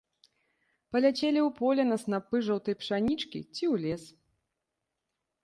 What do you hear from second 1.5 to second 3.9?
поле на снапы жоўтай пшанічкі ці ў